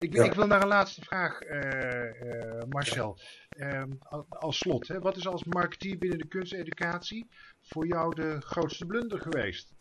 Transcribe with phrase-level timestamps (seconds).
[0.00, 3.18] Ik, ik, wil naar een laatste vraag, uh, Marcel.
[3.48, 3.90] Ehm,
[4.28, 7.28] als slot, hè, wat is als marketeer binnen de kunsteducatie
[7.62, 9.72] voor jou de grootste blunder geweest?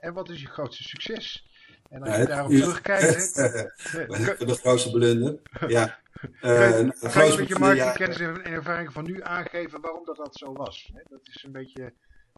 [0.00, 1.48] en wat is je grootste succes?
[1.88, 3.34] En als je daarop terugkijkt...
[4.48, 5.92] de grootste blunder, ja.
[6.40, 10.92] Uh, je met je marketingkennis en ervaring van nu aangeven waarom dat, dat zo was?
[11.08, 11.92] Dat is een beetje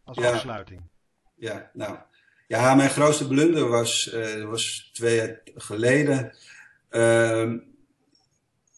[0.04, 0.80] als afsluiting.
[1.34, 1.98] Ja, nou...
[2.46, 6.32] Ja, mijn grootste blunder was, was twee jaar geleden.
[6.90, 7.52] Uh,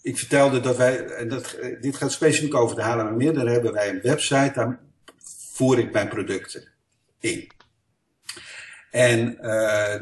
[0.03, 3.89] ik vertelde dat wij, en dat, dit gaat specifiek over de Haarlemmermeer, daar hebben wij
[3.89, 4.81] een website, daar
[5.53, 6.69] voer ik mijn producten
[7.21, 7.51] in.
[8.91, 9.95] En uh,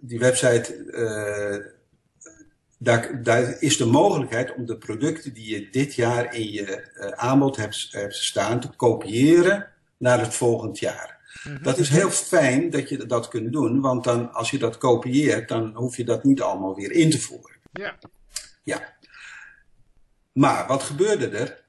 [0.00, 1.66] die website, uh,
[2.78, 7.56] daar, daar, is de mogelijkheid om de producten die je dit jaar in je aanbod
[7.56, 11.13] hebt, hebt staan te kopiëren naar het volgend jaar.
[11.42, 11.62] Mhm.
[11.62, 15.48] Dat is heel fijn dat je dat kunt doen, want dan, als je dat kopieert,
[15.48, 17.56] dan hoef je dat niet allemaal weer in te voeren.
[17.72, 17.98] Ja.
[18.62, 18.94] Ja.
[20.32, 21.62] Maar wat gebeurde er?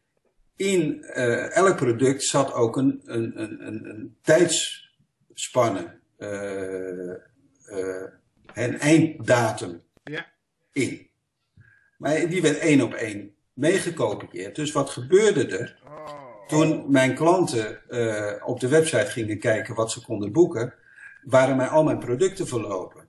[0.56, 7.16] In uh, elk product zat ook een, een, een, een, tijdsspanne, uh,
[7.80, 8.08] uh,
[8.54, 10.26] een einddatum ja.
[10.72, 11.08] in.
[11.98, 14.56] Maar die werd één op één meegekopieerd.
[14.56, 15.80] Dus wat gebeurde er?
[15.86, 16.25] Oh.
[16.48, 20.74] Toen mijn klanten uh, op de website gingen kijken wat ze konden boeken,
[21.24, 23.08] waren mij al mijn producten verlopen.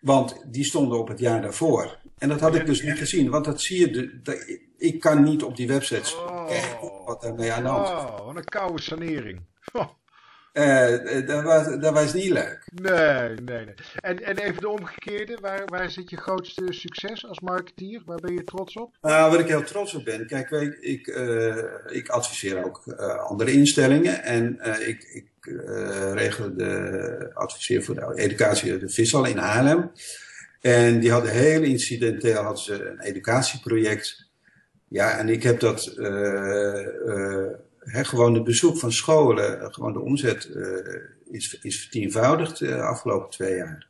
[0.00, 1.98] Want die stonden op het jaar daarvoor.
[2.18, 3.90] En dat had ik dus niet gezien, want dat zie je.
[3.90, 6.46] De, de, ik kan niet op die websites oh.
[6.46, 7.92] kijken wat daarmee aan de hand is.
[7.92, 9.40] Oh, wat een koude sanering.
[9.72, 9.88] Oh.
[10.58, 12.58] Uh, dat, was, dat was niet leuk.
[12.82, 13.74] Nee, nee, nee.
[14.00, 18.02] En, en even de omgekeerde, waar, waar zit je grootste succes als marketeer?
[18.04, 18.96] Waar ben je trots op?
[19.00, 23.52] Nou, waar ik heel trots op ben, kijk, ik, uh, ik adviseer ook uh, andere
[23.52, 25.26] instellingen en ik, ik
[26.14, 29.90] regel de, adviseer voor de educatie de Vissal in Haarlem.
[30.60, 34.30] En die hadden heel incidenteel hadden ze een educatieproject.
[34.88, 35.94] Ja, en ik heb dat
[37.86, 40.64] Gewoon de bezoek van scholen, gewoon de omzet uh,
[41.30, 43.86] is, is vertienvoudigd de uh, afgelopen twee jaar.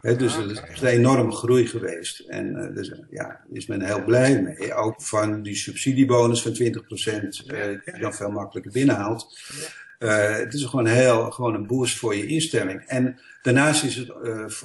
[0.00, 2.18] He, dus er is een enorme groei geweest.
[2.18, 4.74] En uh, dus, ja, daar is men heel blij mee.
[4.74, 6.56] Ook van die subsidiebonus van 20%,
[7.44, 9.38] die dan veel makkelijker binnenhaalt.
[9.98, 12.82] het is gewoon, heel, gewoon een boost voor je instelling.
[12.86, 14.12] En daarnaast is het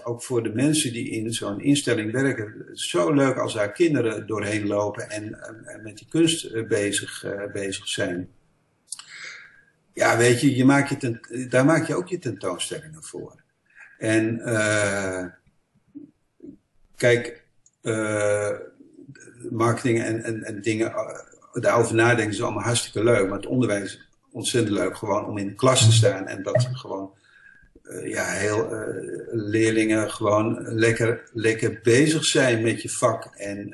[0.06, 4.68] ook voor de mensen die in zo'n instelling werken zo leuk als daar kinderen doorheen
[4.68, 8.30] lopen en, en met die kunst bezig, bezig zijn.
[9.94, 13.42] Ja, weet je, je maakt je ten, daar maak je ook je tentoonstellingen voor.
[13.98, 15.26] En uh,
[16.96, 17.44] kijk,
[17.82, 18.50] uh,
[19.50, 23.28] marketing en, en, en dingen, uh, daarover nadenken is allemaal hartstikke leuk.
[23.28, 26.70] Maar het onderwijs is ontzettend leuk gewoon om in de klas te staan en dat
[26.72, 27.14] gewoon
[28.04, 28.70] ja, heel
[29.32, 33.26] leerlingen gewoon lekker, lekker bezig zijn met je vak.
[33.36, 33.74] En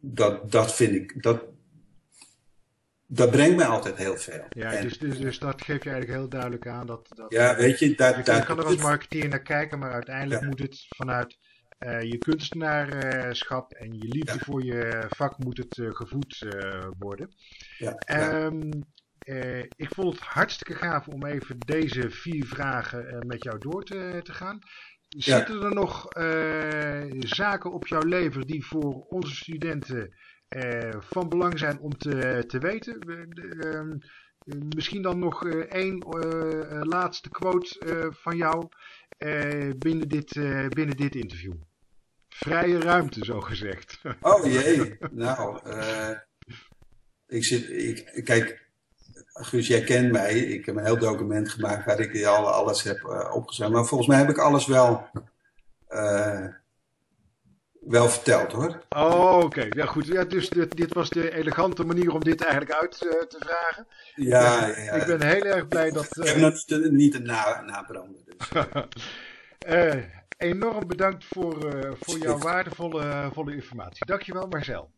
[0.00, 1.42] dat, dat vind ik, dat,
[3.12, 4.44] dat brengt mij altijd heel veel.
[4.48, 7.08] Ja, dus, dus, dus dat geeft je eigenlijk heel duidelijk aan dat.
[7.14, 10.42] dat ja, weet je, daar, je daar, kan er als marketeer naar kijken, maar uiteindelijk
[10.42, 11.38] moet het vanuit
[11.78, 17.34] uh, je kunstenaarschap en je liefde voor je vak moet het uh, gevoed uh, worden.
[17.78, 17.96] Ja,
[18.44, 18.70] um,
[19.76, 24.32] ik vond het hartstikke gaaf om even deze vier vragen met jou door te, te
[24.32, 24.58] gaan.
[25.08, 26.06] Zitten er nog
[27.18, 30.14] zaken op jouw lever die voor onze studenten
[30.98, 32.98] van belang zijn om te, te weten.
[33.06, 36.04] Uh, misschien dan nog uh, één
[36.82, 38.68] laatste quote van jou
[39.78, 40.32] binnen, dit,
[40.68, 41.54] binnen dit interview.
[42.28, 44.00] Vrije ruimte, zo gezegd.
[44.20, 45.60] Oh jee, nou,
[47.26, 48.68] ik zit, ik, kijk,
[49.42, 50.38] Guus, jij kent mij.
[50.38, 53.70] Ik heb een heel document gemaakt waar ik al alles heb opgezet.
[53.70, 55.10] Maar volgens mij heb ik alles wel
[57.80, 58.82] wel verteld hoor.
[58.88, 59.66] Oh, oké.
[59.70, 60.06] Ja, goed.
[60.06, 63.86] Ja, dus dit, dit, was de elegante manier om dit eigenlijk uit uh, te vragen.
[64.14, 66.16] Ja, ja, ja, Ik ben heel erg blij dat...
[66.18, 66.24] Uh...
[66.24, 68.20] Ik heb nog niet, niet een na, nabrander.
[68.24, 68.64] Dus.
[69.68, 70.04] uh,
[70.50, 74.06] enorm bedankt voor, voor jouw waardevolle volle informatie.
[74.06, 74.90] Dankjewel Marcel.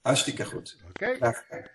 [0.00, 0.76] Hartstikke goed.
[0.88, 1.16] Oké.
[1.18, 1.70] Okay.